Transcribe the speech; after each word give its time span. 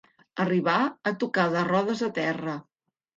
Arribar 0.43 0.77
a 1.11 1.13
tocar 1.23 1.45
de 1.57 1.61
rodes 1.67 2.01
a 2.09 2.09
terra. 2.17 2.57